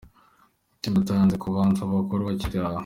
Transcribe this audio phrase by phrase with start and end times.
[0.75, 2.79] Ati ndanze kubanza Abakuru bakiri aho.